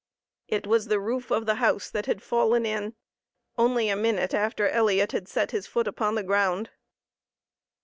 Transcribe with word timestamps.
It 0.47 0.65
was 0.65 0.85
the 0.87 0.99
roof 0.99 1.29
of 1.29 1.45
the 1.45 1.53
house 1.61 1.87
that 1.91 2.07
had 2.07 2.23
fallen 2.23 2.65
in, 2.65 2.95
only 3.55 3.87
a 3.87 3.95
minute 3.95 4.33
after 4.33 4.67
Elliot 4.67 5.11
had 5.11 5.27
set 5.27 5.51
his 5.51 5.67
foot 5.67 5.87
upon 5.87 6.15
the 6.15 6.23
ground. 6.23 6.71